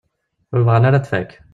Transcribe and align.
Ur 0.53 0.59
bɣan 0.65 0.87
ara 0.87 0.97
ad 0.99 1.03
tfak. 1.05 1.31